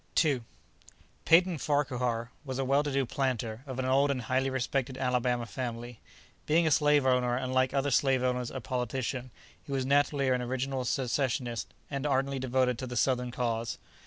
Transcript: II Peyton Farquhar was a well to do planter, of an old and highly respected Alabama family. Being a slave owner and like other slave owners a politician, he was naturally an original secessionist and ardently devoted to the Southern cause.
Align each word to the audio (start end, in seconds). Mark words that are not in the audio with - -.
II 0.25 0.41
Peyton 1.25 1.59
Farquhar 1.59 2.31
was 2.43 2.57
a 2.57 2.65
well 2.65 2.81
to 2.81 2.91
do 2.91 3.05
planter, 3.05 3.61
of 3.67 3.77
an 3.77 3.85
old 3.85 4.09
and 4.09 4.23
highly 4.23 4.49
respected 4.49 4.97
Alabama 4.97 5.45
family. 5.45 5.99
Being 6.47 6.65
a 6.65 6.71
slave 6.71 7.05
owner 7.05 7.37
and 7.37 7.53
like 7.53 7.71
other 7.71 7.91
slave 7.91 8.23
owners 8.23 8.49
a 8.49 8.61
politician, 8.61 9.29
he 9.63 9.71
was 9.71 9.85
naturally 9.85 10.27
an 10.29 10.41
original 10.41 10.85
secessionist 10.85 11.71
and 11.91 12.07
ardently 12.07 12.39
devoted 12.39 12.79
to 12.79 12.87
the 12.87 12.97
Southern 12.97 13.29
cause. 13.29 13.77